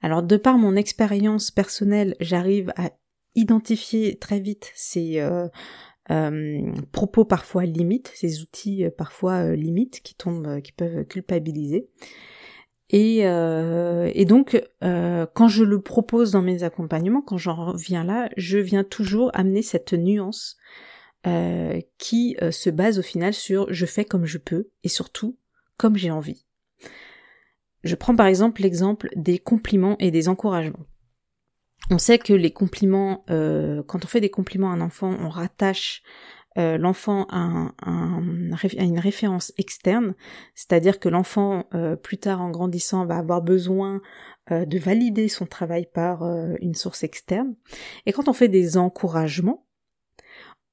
Alors 0.03 0.23
de 0.23 0.37
par 0.37 0.59
mon 0.59 0.77
expérience 0.77 1.51
personnelle, 1.51 2.15
j'arrive 2.21 2.73
à 2.77 2.91
identifier 3.35 4.19
très 4.19 4.39
vite 4.39 4.71
ces 4.75 5.19
euh, 5.19 5.49
euh, 6.11 6.73
propos 6.91 7.25
parfois 7.25 7.65
limites, 7.65 8.13
ces 8.15 8.43
outils 8.43 8.85
parfois 8.97 9.55
limites 9.55 10.01
qui 10.03 10.15
tombent, 10.15 10.61
qui 10.61 10.73
peuvent 10.73 11.05
culpabiliser. 11.05 11.89
Et, 12.95 13.21
et 13.21 14.25
donc, 14.27 14.63
quand 14.83 15.49
je 15.49 15.65
le 15.65 15.81
propose 15.81 16.33
dans 16.33 16.43
mes 16.43 16.63
accompagnements, 16.63 17.23
quand 17.23 17.39
j'en 17.39 17.73
reviens 17.73 18.05
là, 18.05 18.29
je 18.37 18.59
viens 18.59 18.85
toujours 18.85 19.31
amener 19.33 19.63
cette 19.63 19.95
nuance 19.95 20.59
euh, 21.25 21.81
qui 21.99 22.37
euh, 22.43 22.51
se 22.51 22.69
base 22.69 22.99
au 22.99 23.03
final 23.03 23.33
sur 23.33 23.73
je 23.73 23.87
fais 23.87 24.05
comme 24.05 24.27
je 24.27 24.39
peux 24.39 24.71
et 24.83 24.89
surtout 24.89 25.39
comme 25.77 25.97
j'ai 25.97 26.11
envie. 26.11 26.47
Je 27.85 27.95
prends 27.95 28.17
par 28.17 28.27
exemple 28.27 28.61
l'exemple 28.61 29.09
des 29.15 29.39
compliments 29.39 29.95
et 30.01 30.11
des 30.11 30.29
encouragements. 30.29 30.85
On 31.93 31.99
sait 31.99 32.19
que 32.19 32.33
les 32.33 32.53
compliments, 32.53 33.23
euh, 33.29 33.83
quand 33.83 34.03
on 34.03 34.09
fait 34.09 34.23
des 34.23 34.31
compliments 34.31 34.71
à 34.71 34.75
un 34.75 34.81
enfant, 34.81 35.15
on 35.21 35.29
rattache 35.29 36.03
l'enfant 36.55 37.27
à, 37.31 37.71
une 37.87 38.99
référence 38.99 39.55
externe, 39.57 40.15
c'est-à-dire 40.55 41.01
que 41.01 41.09
l'enfant, 41.09 41.65
plus 42.03 42.19
tard 42.19 42.43
en 42.43 42.51
grandissant, 42.51 43.07
va 43.07 43.17
avoir 43.17 43.41
besoin 43.41 44.03
de 44.51 44.79
valider 44.79 45.29
son 45.29 45.47
travail 45.47 45.89
par 45.91 46.23
une 46.61 46.75
source 46.75 47.05
externe. 47.05 47.55
Et 48.05 48.13
quand 48.13 48.29
on 48.29 48.35
fait 48.35 48.49
des 48.49 48.77
encouragements, 48.77 49.65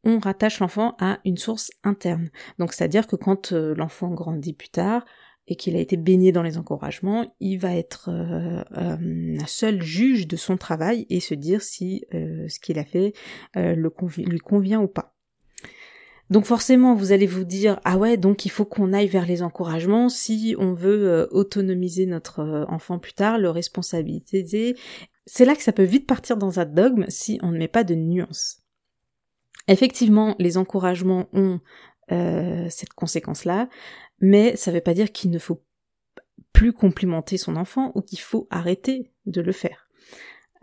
on 0.04 0.20
rattache 0.20 0.60
l'enfant 0.60 0.96
à 1.00 1.20
une 1.26 1.38
source 1.38 1.72
interne. 1.84 2.30
Donc 2.58 2.74
c'est-à-dire 2.74 3.08
que 3.08 3.16
quand 3.16 3.52
euh, 3.52 3.76
l'enfant 3.76 4.10
grandit 4.10 4.54
plus 4.54 4.70
tard 4.70 5.06
et 5.50 5.56
qu'il 5.56 5.75
a 5.75 5.79
été 5.79 5.98
baigné 5.98 6.32
dans 6.32 6.44
les 6.44 6.58
encouragements, 6.58 7.25
il 7.39 7.58
va 7.58 7.75
être 7.75 8.10
euh, 8.10 8.63
euh, 8.77 9.38
seul 9.48 9.82
juge 9.82 10.27
de 10.27 10.38
son 10.38 10.56
travail 10.56 11.06
et 11.10 11.20
se 11.20 11.34
dire 11.34 11.62
si 11.62 12.06
ce 12.12 12.60
qu'il 12.60 12.79
a 12.79 12.86
fait 12.86 13.13
lui 13.56 14.39
convient 14.39 14.79
ou 14.79 14.88
pas. 14.88 15.15
Donc 16.29 16.46
forcément, 16.46 16.94
vous 16.94 17.12
allez 17.12 17.25
vous 17.25 17.44
dire 17.44 17.79
ah 17.84 17.98
ouais, 17.98 18.15
donc 18.15 18.46
il 18.46 18.50
faut 18.50 18.65
qu'on 18.65 18.94
aille 18.94 19.08
vers 19.08 19.25
les 19.25 19.41
encouragements 19.41 20.10
si 20.10 20.56
on 20.60 20.74
veut 20.74 21.27
autonomiser 21.32 22.06
notre 22.06 22.65
enfant 22.70 23.00
plus 23.00 23.13
tard, 23.13 23.39
le 23.39 23.50
responsabiliser. 23.50 24.75
C'est 25.25 25.46
là 25.46 25.56
que 25.56 25.63
ça 25.63 25.74
peut 25.74 25.84
vite 25.84 26.06
partir 26.06 26.38
dans 26.38 26.60
un 26.60 26.65
dogme 26.65 27.06
si 27.08 27.39
on 27.41 27.51
ne 27.51 27.58
met 27.58 27.68
pas 27.68 27.84
de 27.84 27.96
nuance. 27.96 28.62
Effectivement, 29.70 30.36
les 30.39 30.58
encouragements 30.58 31.27
ont 31.32 31.60
euh, 32.12 32.68
cette 32.70 32.94
conséquence-là, 32.94 33.70
mais 34.20 34.56
ça 34.56 34.72
ne 34.72 34.75
veut 34.75 34.82
pas 34.82 34.94
dire 34.94 35.12
qu'il 35.12 35.30
ne 35.30 35.39
faut 35.39 35.63
plus 36.54 36.74
complimenter 36.74 37.38
son 37.38 37.56
enfant 37.56 37.92
ou 37.96 38.01
qu'il 38.01 38.20
faut 38.20 38.48
arrêter 38.50 39.12
de 39.25 39.42
le 39.42 39.51
faire. 39.51 39.88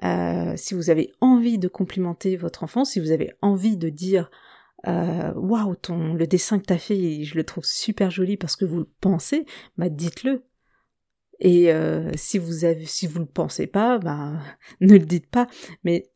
Euh, 0.04 0.54
si 0.56 0.74
vous 0.74 0.90
avez 0.90 1.12
envie 1.20 1.58
de 1.58 1.68
complimenter 1.68 2.36
votre 2.36 2.64
enfant, 2.64 2.84
si 2.84 3.00
vous 3.00 3.12
avez 3.12 3.32
envie 3.42 3.76
de 3.76 3.88
dire 3.88 4.30
euh, 4.86 5.32
waouh 5.34 5.74
ton 5.76 6.14
le 6.14 6.26
dessin 6.26 6.58
que 6.58 6.66
t'as 6.66 6.78
fait 6.78 7.24
je 7.24 7.34
le 7.34 7.44
trouve 7.44 7.64
super 7.64 8.10
joli 8.10 8.36
parce 8.36 8.56
que 8.56 8.64
vous 8.64 8.80
le 8.80 8.90
pensez, 9.00 9.46
bah 9.78 9.88
dites-le. 9.88 10.44
Et 11.38 11.70
si 12.16 12.38
vous 12.38 12.64
avez 12.64 12.86
si 12.86 13.06
vous 13.06 13.20
le 13.20 13.26
pensez 13.26 13.66
pas, 13.66 13.98
bah 13.98 14.32
ne 14.80 14.94
le 14.94 15.04
dites 15.06 15.28
pas. 15.28 15.46
Mais 15.84 16.10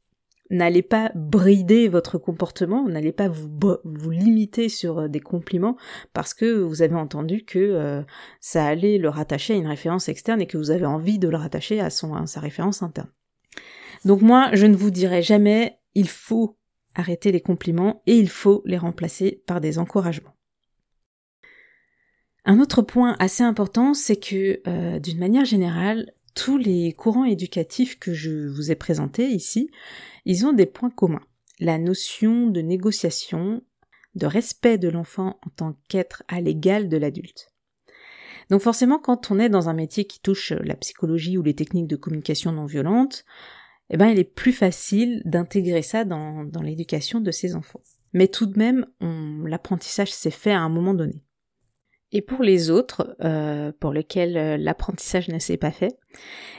n'allez 0.50 0.82
pas 0.82 1.12
brider 1.14 1.88
votre 1.88 2.18
comportement, 2.18 2.86
n'allez 2.86 3.12
pas 3.12 3.28
vous, 3.28 3.78
limiter 4.10 4.68
sur 4.68 4.98
euh, 4.98 5.08
des 5.08 5.20
compliments 5.20 5.76
parce 6.12 6.34
que 6.34 6.60
vous 6.60 6.82
avez 6.82 6.96
entendu 6.96 7.44
que 7.44 7.58
euh, 7.58 8.02
ça 8.40 8.66
allait 8.66 8.98
le 8.98 9.08
rattacher 9.08 9.54
à 9.54 9.56
une 9.56 9.66
référence 9.66 10.08
externe 10.08 10.40
et 10.40 10.46
que 10.46 10.58
vous 10.58 10.70
avez 10.70 10.86
envie 10.86 11.18
de 11.18 11.28
le 11.28 11.36
rattacher 11.36 11.80
à 11.80 11.90
sa 11.90 12.40
référence 12.40 12.82
interne. 12.82 13.08
Donc 14.04 14.22
moi, 14.22 14.50
je 14.52 14.66
ne 14.66 14.76
vous 14.76 14.90
dirai 14.90 15.22
jamais 15.22 15.78
il 15.94 16.08
faut 16.08 16.56
arrêter 16.94 17.32
les 17.32 17.40
compliments 17.40 18.02
et 18.06 18.16
il 18.16 18.28
faut 18.28 18.62
les 18.64 18.78
remplacer 18.78 19.42
par 19.46 19.60
des 19.60 19.78
encouragements. 19.78 20.34
Un 22.44 22.58
autre 22.58 22.82
point 22.82 23.16
assez 23.18 23.42
important, 23.42 23.92
c'est 23.94 24.16
que 24.16 24.60
euh, 24.66 24.98
d'une 24.98 25.18
manière 25.18 25.44
générale, 25.44 26.12
tous 26.34 26.58
les 26.58 26.92
courants 26.92 27.24
éducatifs 27.24 27.98
que 27.98 28.12
je 28.12 28.48
vous 28.48 28.70
ai 28.70 28.76
présentés 28.76 29.28
ici, 29.28 29.70
ils 30.24 30.46
ont 30.46 30.52
des 30.52 30.66
points 30.66 30.90
communs. 30.90 31.24
La 31.58 31.78
notion 31.78 32.46
de 32.46 32.60
négociation, 32.60 33.62
de 34.14 34.26
respect 34.26 34.78
de 34.78 34.88
l'enfant 34.88 35.38
en 35.46 35.50
tant 35.50 35.76
qu'être 35.88 36.22
à 36.28 36.40
l'égal 36.40 36.88
de 36.88 36.96
l'adulte. 36.96 37.52
Donc 38.48 38.62
forcément, 38.62 38.98
quand 38.98 39.30
on 39.30 39.38
est 39.38 39.48
dans 39.48 39.68
un 39.68 39.74
métier 39.74 40.04
qui 40.04 40.20
touche 40.20 40.52
la 40.52 40.74
psychologie 40.74 41.38
ou 41.38 41.42
les 41.42 41.54
techniques 41.54 41.86
de 41.86 41.96
communication 41.96 42.50
non 42.52 42.66
violente, 42.66 43.24
eh 43.90 43.96
ben, 43.96 44.08
il 44.08 44.18
est 44.18 44.24
plus 44.24 44.52
facile 44.52 45.22
d'intégrer 45.24 45.82
ça 45.82 46.04
dans, 46.04 46.44
dans 46.44 46.62
l'éducation 46.62 47.20
de 47.20 47.30
ses 47.30 47.54
enfants. 47.54 47.82
Mais 48.12 48.28
tout 48.28 48.46
de 48.46 48.58
même, 48.58 48.86
l'apprentissage 49.00 50.12
s'est 50.12 50.30
fait 50.30 50.52
à 50.52 50.60
un 50.60 50.68
moment 50.68 50.94
donné. 50.94 51.22
Et 52.12 52.22
pour 52.22 52.42
les 52.42 52.70
autres, 52.70 53.16
euh, 53.22 53.70
pour 53.78 53.92
lesquels 53.92 54.36
euh, 54.36 54.56
l'apprentissage 54.56 55.28
ne 55.28 55.38
s'est 55.38 55.56
pas 55.56 55.70
fait, 55.70 55.96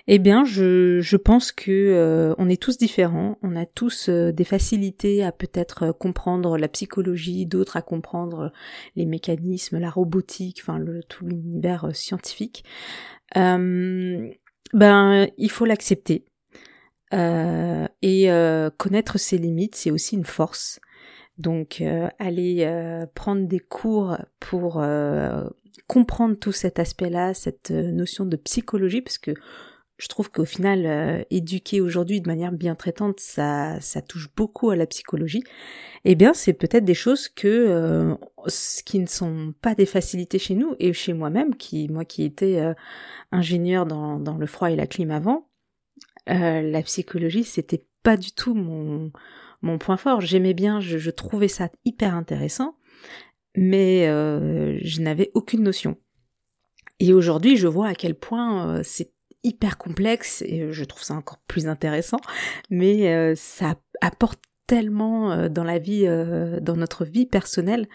eh 0.07 0.17
bien, 0.17 0.45
je, 0.45 1.01
je 1.01 1.17
pense 1.17 1.51
que 1.51 1.71
euh, 1.71 2.33
on 2.37 2.47
est 2.47 2.61
tous 2.61 2.77
différents. 2.77 3.37
On 3.41 3.57
a 3.57 3.65
tous 3.65 4.09
des 4.09 4.43
facilités 4.45 5.23
à 5.23 5.33
peut-être 5.33 5.91
comprendre 5.91 6.57
la 6.57 6.69
psychologie, 6.69 7.45
d'autres 7.45 7.75
à 7.75 7.81
comprendre 7.81 8.53
les 8.95 9.05
mécanismes, 9.05 9.77
la 9.77 9.89
robotique, 9.89 10.59
enfin 10.61 10.79
le, 10.79 11.03
tout 11.03 11.25
l'univers 11.25 11.93
scientifique. 11.93 12.63
ben, 13.35 15.27
il 15.37 15.51
faut 15.51 15.65
l'accepter. 15.65 16.25
et 17.11 18.29
connaître 18.77 19.19
ses 19.19 19.37
limites, 19.37 19.75
c'est 19.75 19.91
aussi 19.91 20.15
une 20.15 20.25
force. 20.25 20.79
Donc 21.41 21.81
euh, 21.81 22.07
aller 22.19 22.57
euh, 22.61 23.05
prendre 23.15 23.47
des 23.47 23.59
cours 23.59 24.17
pour 24.39 24.79
euh, 24.79 25.43
comprendre 25.87 26.35
tout 26.35 26.51
cet 26.51 26.77
aspect-là, 26.77 27.33
cette 27.33 27.71
notion 27.71 28.25
de 28.25 28.35
psychologie, 28.35 29.01
parce 29.01 29.17
que 29.17 29.33
je 29.97 30.07
trouve 30.07 30.31
qu'au 30.31 30.45
final, 30.45 31.25
éduquer 31.29 31.79
aujourd'hui 31.79 32.21
de 32.21 32.27
manière 32.27 32.51
bien 32.51 32.73
traitante, 32.73 33.19
ça, 33.19 33.79
ça 33.81 34.01
touche 34.01 34.29
beaucoup 34.35 34.71
à 34.71 34.75
la 34.75 34.87
psychologie. 34.87 35.43
Eh 36.05 36.15
bien, 36.15 36.33
c'est 36.33 36.53
peut-être 36.53 36.85
des 36.85 36.95
choses 36.95 37.29
que 37.29 38.17
qui 38.83 38.97
ne 38.97 39.05
sont 39.05 39.53
pas 39.61 39.75
des 39.75 39.85
facilités 39.85 40.39
chez 40.39 40.55
nous 40.55 40.75
et 40.79 40.91
chez 40.91 41.13
moi-même, 41.13 41.55
qui 41.55 41.87
moi 41.87 42.03
qui 42.03 42.23
étais 42.23 42.59
ingénieur 43.31 43.85
dans, 43.85 44.19
dans 44.19 44.39
le 44.39 44.47
froid 44.47 44.71
et 44.71 44.75
la 44.75 44.87
clim 44.87 45.11
avant, 45.11 45.47
la 46.25 46.81
psychologie, 46.81 47.43
c'était 47.43 47.85
pas 48.01 48.17
du 48.17 48.31
tout 48.31 48.55
mon 48.55 49.11
mon 49.61 49.77
point 49.77 49.97
fort. 49.97 50.21
J'aimais 50.21 50.53
bien, 50.53 50.79
je, 50.79 51.09
trouvais 51.09 51.47
ça 51.47 51.69
hyper 51.85 52.15
intéressant, 52.15 52.75
mais 53.55 54.07
euh, 54.07 54.77
je 54.81 55.01
n'avais 55.01 55.31
aucune 55.33 55.63
notion. 55.63 55.97
Et 56.99 57.13
aujourd'hui, 57.13 57.57
je 57.57 57.67
vois 57.67 57.87
à 57.87 57.95
quel 57.95 58.15
point 58.15 58.67
euh, 58.67 58.81
c'est 58.83 59.11
hyper 59.43 59.77
complexe 59.77 60.43
et 60.43 60.71
je 60.71 60.83
trouve 60.83 61.01
ça 61.01 61.15
encore 61.15 61.39
plus 61.47 61.67
intéressant, 61.67 62.19
mais 62.69 63.13
euh, 63.13 63.33
ça 63.35 63.75
apporte 64.01 64.39
tellement 64.67 65.49
dans 65.49 65.65
la 65.65 65.79
vie, 65.79 66.05
dans 66.61 66.77
notre 66.77 67.03
vie 67.03 67.25
personnelle 67.25 67.89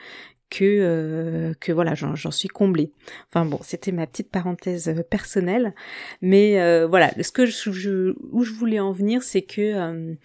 que 0.50 0.64
euh, 0.64 1.54
que 1.60 1.72
voilà 1.72 1.94
j'en 1.94 2.30
suis 2.30 2.48
comblée. 2.48 2.92
Enfin 3.28 3.44
bon, 3.44 3.58
c'était 3.62 3.92
ma 3.92 4.06
petite 4.06 4.30
parenthèse 4.30 4.88
euh, 4.88 5.02
personnelle, 5.02 5.74
mais 6.22 6.60
euh, 6.60 6.86
voilà, 6.86 7.10
ce 7.20 7.32
que 7.32 7.46
je, 7.46 8.14
où 8.30 8.42
je 8.44 8.52
voulais 8.52 8.80
en 8.80 8.92
venir, 8.92 9.22
c'est 9.22 9.42
que 9.42 10.16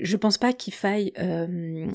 je 0.00 0.16
pense 0.16 0.38
pas 0.38 0.52
qu'il 0.52 0.72
faille 0.72 1.12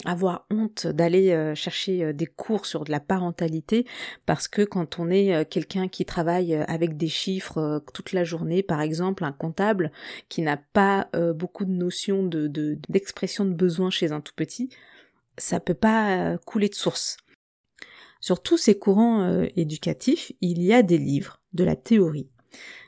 avoir 0.04 0.46
honte 0.52 0.88
d'aller 0.88 1.54
chercher 1.56 2.14
des 2.14 2.26
cours 2.26 2.66
sur 2.66 2.84
de 2.84 2.92
la 2.92 3.00
parentalité 3.00 3.86
parce 4.26 4.48
que 4.48 4.62
quand 4.64 5.00
on 5.00 5.10
est 5.10 5.50
quelqu'un 5.50 5.88
qui 5.88 6.06
travaille 6.06 6.56
avec 6.56 6.98
des 6.98 7.08
chiffres 7.08 7.84
toute 7.94 8.12
la 8.12 8.24
journée, 8.24 8.64
par 8.64 8.82
exemple 8.82 9.24
un 9.24 9.32
comptable 9.32 9.92
qui 10.30 10.42
n'a 10.42 10.58
pas 10.58 11.10
beaucoup 11.36 11.66
de 11.66 11.72
notions 11.72 12.24
de 12.24 12.48
d'expression 12.90 13.46
de, 13.46 13.52
de 13.52 13.56
besoin 13.56 13.90
chez 13.90 14.12
un 14.12 14.22
tout 14.22 14.34
petit, 14.36 14.70
ça 15.38 15.60
peut 15.60 15.74
pas 15.74 16.38
couler 16.46 16.70
de 16.70 16.76
source. 16.76 17.18
Sur 18.26 18.42
tous 18.42 18.58
ces 18.58 18.80
courants 18.80 19.22
euh, 19.22 19.46
éducatifs, 19.56 20.32
il 20.42 20.64
y 20.64 20.74
a 20.74 20.82
des 20.82 20.98
livres, 20.98 21.44
de 21.54 21.64
la 21.64 21.76
théorie, 21.76 22.28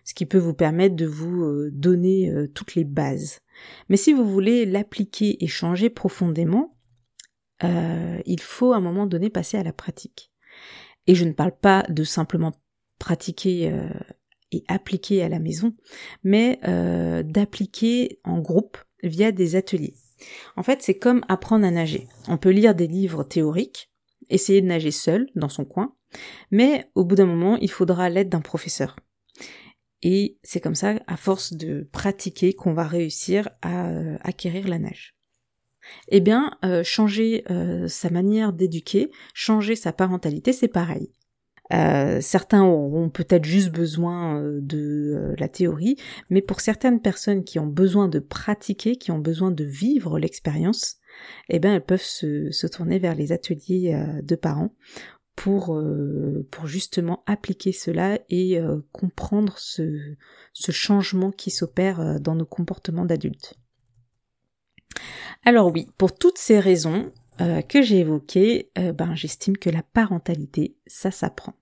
ce 0.03 0.15
qui 0.15 0.25
peut 0.25 0.39
vous 0.39 0.56
permettre 0.56 0.96
de 0.96 1.06
vous 1.06 1.44
euh, 1.44 1.70
donner 1.72 2.32
euh, 2.32 2.48
toutes 2.48 2.74
les 2.74 2.86
bases. 2.86 3.41
Mais 3.88 3.98
si 3.98 4.13
vous 4.13 4.27
voulez 4.27 4.65
l'appliquer 4.65 5.44
et 5.44 5.46
changer 5.46 5.91
profondément, 5.91 6.75
il 7.62 8.39
faut 8.41 8.74
à 8.74 8.77
un 8.77 8.82
moment 8.82 9.06
donné 9.06 9.29
passer 9.29 9.58
à 9.58 9.63
la 9.63 9.74
pratique. 9.74 10.32
Et 11.06 11.13
je 11.13 11.24
ne 11.24 11.34
parle 11.34 11.56
pas 11.56 11.84
de 11.88 12.03
simplement 12.03 12.53
pratiquer 12.98 13.72
et 14.51 14.63
appliquer 14.67 15.24
à 15.24 15.29
la 15.29 15.39
maison, 15.39 15.74
mais 16.24 16.60
d'appliquer 17.25 18.20
en 18.24 18.39
groupe 18.39 18.77
via 19.01 19.32
des 19.32 19.56
ateliers. 19.56 19.96
En 20.56 20.62
fait, 20.62 20.84
c'est 20.84 21.00
comme 21.00 21.25
apprendre 21.27 21.65
à 21.65 21.72
nager. 21.72 22.08
On 22.27 22.38
peut 22.38 22.51
lire 22.51 22.75
des 22.75 22.88
livres 22.88 23.24
théoriques, 23.24 23.89
essayer 24.29 24.62
de 24.62 24.67
nager 24.67 24.91
seul 24.91 25.27
dans 25.36 25.50
son 25.50 25.65
coin, 25.65 25.96
mais 26.51 26.89
au 26.96 27.05
bout 27.05 27.15
d'un 27.15 27.25
moment, 27.25 27.57
il 27.57 27.72
faudra 27.72 28.10
l'aide 28.10 28.29
d'un 28.29 28.41
professeur. 28.41 28.96
Et 30.03 30.38
c'est 30.43 30.60
comme 30.60 30.75
ça, 30.75 30.96
à 31.07 31.17
force 31.17 31.53
de 31.53 31.88
pratiquer, 31.91 32.53
qu'on 32.53 32.74
va 32.74 32.84
réussir 32.84 33.50
à 33.62 33.89
euh, 33.89 34.17
acquérir 34.22 34.67
la 34.67 34.79
nage. 34.79 35.15
Eh 36.10 36.19
bien, 36.19 36.51
euh, 36.65 36.84
changer 36.84 37.43
euh, 37.50 37.88
sa 37.88 38.10
manière 38.10 38.53
d'éduquer, 38.53 39.10
changer 39.34 39.75
sa 39.75 39.93
parentalité, 39.93 40.53
c'est 40.53 40.67
pareil. 40.67 41.12
certains 42.22 42.63
auront 42.63 43.10
peut-être 43.10 43.43
juste 43.43 43.72
besoin 43.72 44.41
de 44.41 45.36
la 45.38 45.50
théorie, 45.50 45.98
mais 46.29 46.41
pour 46.41 46.62
certaines 46.62 47.01
personnes 47.01 47.43
qui 47.43 47.60
ont 47.60 47.67
besoin 47.67 48.07
de 48.07 48.19
pratiquer, 48.19 48.96
qui 48.96 49.12
ont 49.12 49.19
besoin 49.19 49.51
de 49.51 49.65
vivre 49.65 50.17
l'expérience, 50.17 50.98
eh 51.50 51.60
bien 51.60 51.76
elles 51.76 51.86
peuvent 51.86 52.02
se, 52.02 52.68
tourner 52.68 53.00
vers 53.00 53.16
les 53.16 53.32
ateliers 53.32 54.00
de 54.24 54.36
parents 54.36 54.72
pour, 55.38 55.76
euh, 55.76 56.48
pour 56.52 56.66
justement 56.66 57.24
appliquer 57.28 57.72
cela 57.72 58.20
et 58.28 58.60
euh, 58.60 58.80
comprendre 58.92 59.54
ce, 59.58 60.16
ce 60.52 60.72
changement 60.72 61.32
qui 61.32 61.52
s'opère 61.52 62.02
euh, 62.02 62.18
dans 62.20 62.34
nos 62.34 62.46
comportements 62.46 63.06
d'adultes. 63.06 63.54
Alors 65.46 65.72
oui, 65.72 65.88
pour 65.98 66.18
toutes 66.18 66.40
ces 66.40 66.60
raisons 66.60 67.14
que 67.70 67.84
j'ai 67.84 68.00
évoquées, 68.00 68.72
ben, 68.76 69.14
j'estime 69.14 69.58
que 69.58 69.70
la 69.70 69.84
parentalité, 69.84 70.76
ça 70.88 71.12
s'apprend. 71.12 71.54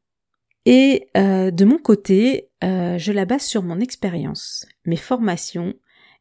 Et 0.65 1.09
de 1.13 1.65
mon 1.65 1.77
côté, 1.77 2.49
je 2.61 3.11
la 3.11 3.25
base 3.25 3.43
sur 3.43 3.61
mon 3.61 3.81
expérience, 3.81 4.65
mes 4.85 4.95
formations 4.95 5.73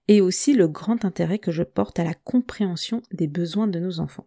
et 0.08 0.20
aussi 0.20 0.54
le 0.54 0.68
grand 0.68 1.04
intérêt 1.04 1.38
que 1.38 1.52
je 1.52 1.62
porte 1.62 1.98
à 1.98 2.04
la 2.04 2.14
compréhension 2.14 3.02
des 3.12 3.26
besoins 3.26 3.66
de 3.66 3.78
nos 3.78 4.00
enfants. 4.00 4.26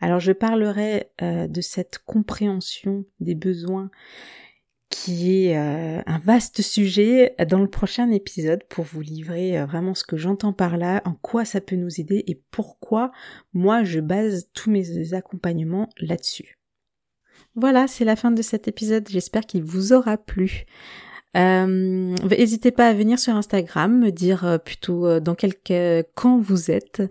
Alors 0.00 0.20
je 0.20 0.32
parlerai 0.32 1.10
euh, 1.22 1.46
de 1.48 1.60
cette 1.60 1.98
compréhension 1.98 3.04
des 3.20 3.34
besoins 3.34 3.90
qui 4.88 5.46
est 5.46 5.58
euh, 5.58 6.02
un 6.06 6.18
vaste 6.18 6.62
sujet 6.62 7.34
dans 7.48 7.58
le 7.58 7.68
prochain 7.68 8.10
épisode 8.10 8.62
pour 8.68 8.84
vous 8.84 9.00
livrer 9.00 9.58
euh, 9.58 9.66
vraiment 9.66 9.94
ce 9.94 10.04
que 10.04 10.16
j'entends 10.16 10.52
par 10.52 10.76
là, 10.76 11.02
en 11.04 11.14
quoi 11.14 11.44
ça 11.44 11.60
peut 11.60 11.76
nous 11.76 12.00
aider 12.00 12.24
et 12.26 12.40
pourquoi 12.50 13.10
moi 13.52 13.84
je 13.84 14.00
base 14.00 14.48
tous 14.52 14.70
mes 14.70 15.12
accompagnements 15.14 15.88
là-dessus. 15.98 16.58
Voilà, 17.54 17.88
c'est 17.88 18.04
la 18.04 18.16
fin 18.16 18.30
de 18.30 18.42
cet 18.42 18.68
épisode, 18.68 19.08
j'espère 19.08 19.46
qu'il 19.46 19.62
vous 19.62 19.92
aura 19.92 20.18
plu. 20.18 20.66
Euh, 21.36 22.14
n'hésitez 22.30 22.70
pas 22.70 22.88
à 22.88 22.94
venir 22.94 23.18
sur 23.18 23.34
Instagram, 23.34 23.98
me 23.98 24.10
dire 24.10 24.44
euh, 24.46 24.58
plutôt 24.58 25.06
euh, 25.06 25.20
dans 25.20 25.34
quel 25.34 25.52
camp 26.14 26.38
vous 26.38 26.70
êtes, 26.70 27.02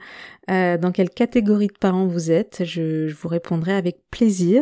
dans 0.48 0.91
quelle 0.94 1.10
catégorie 1.10 1.67
de 1.67 1.77
parents 1.79 2.08
vous 2.08 2.32
êtes. 2.32 2.63
je 2.63 3.12
vous 3.12 3.27
répondrai 3.27 3.74
avec 3.74 3.98
plaisir. 4.12 4.62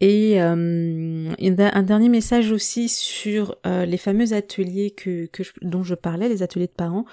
Et 0.00 0.40
euh, 0.40 1.32
un 1.40 1.82
dernier 1.82 2.08
message 2.08 2.52
aussi 2.52 2.88
sur 2.88 3.56
euh, 3.66 3.84
les 3.84 3.96
fameux 3.96 4.32
ateliers 4.32 4.92
que, 4.92 5.26
que 5.26 5.42
dont 5.60 5.82
je 5.82 5.96
parlais, 5.96 6.28
les 6.28 6.44
ateliers 6.44 6.68
de 6.68 6.72
parents. 6.72 7.04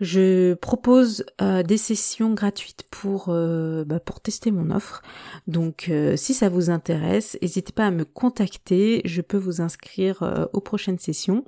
Je 0.00 0.54
propose 0.54 1.24
euh, 1.40 1.62
des 1.62 1.76
sessions 1.76 2.34
gratuites 2.34 2.82
pour 2.90 3.26
euh, 3.28 3.84
bah, 3.84 4.00
pour 4.00 4.20
tester 4.20 4.50
mon 4.50 4.74
offre. 4.74 5.02
Donc 5.46 5.90
si 6.16 6.34
ça 6.34 6.48
vous 6.48 6.70
intéresse, 6.70 7.38
n'hésitez 7.42 7.72
pas 7.72 7.86
à 7.86 7.90
me 7.92 8.04
contacter. 8.04 9.02
Je 9.04 9.20
peux 9.20 9.36
vous 9.38 9.60
inscrire 9.60 10.48
aux 10.52 10.60
prochaines 10.60 10.98
sessions. 10.98 11.44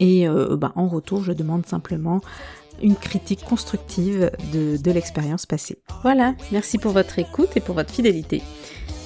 Et 0.00 0.26
bah, 0.58 0.72
en 0.74 0.88
retour, 0.88 1.22
je 1.22 1.32
demande 1.32 1.66
simplement 1.66 2.20
une 2.82 2.96
critique 2.96 3.44
constructive 3.44 4.30
de, 4.52 4.76
de 4.76 4.90
l'expérience 4.90 5.46
passée. 5.46 5.80
Voilà, 6.02 6.34
merci 6.50 6.78
pour 6.78 6.92
votre 6.92 7.18
écoute 7.18 7.50
et 7.56 7.60
pour 7.60 7.74
votre 7.74 7.90
fidélité. 7.90 8.42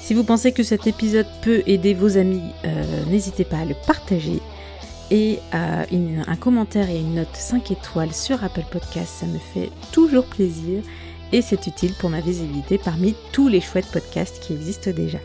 Si 0.06 0.14
vous 0.14 0.22
pensez 0.22 0.52
que 0.52 0.62
cet 0.62 0.86
épisode 0.86 1.26
peut 1.42 1.64
aider 1.66 1.92
vos 1.92 2.16
amis, 2.16 2.52
euh, 2.64 3.04
n'hésitez 3.10 3.42
pas 3.44 3.56
à 3.56 3.64
le 3.64 3.74
partager. 3.88 4.40
Et 5.10 5.40
euh, 5.52 5.84
un 6.24 6.36
commentaire 6.36 6.88
et 6.88 7.00
une 7.00 7.16
note 7.16 7.34
5 7.34 7.72
étoiles 7.72 8.12
sur 8.12 8.44
Apple 8.44 8.66
Podcast, 8.70 9.08
ça 9.08 9.26
me 9.26 9.38
fait 9.38 9.68
toujours 9.90 10.26
plaisir 10.26 10.84
et 11.32 11.42
c'est 11.42 11.66
utile 11.66 11.92
pour 11.98 12.08
ma 12.08 12.20
visibilité 12.20 12.78
parmi 12.78 13.16
tous 13.32 13.48
les 13.48 13.60
chouettes 13.60 13.90
podcasts 13.90 14.38
qui 14.38 14.52
existent 14.52 14.92
déjà. 14.92 15.18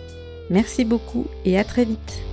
Merci 0.49 0.83
beaucoup 0.83 1.27
et 1.45 1.59
à 1.59 1.63
très 1.63 1.85
vite. 1.85 2.30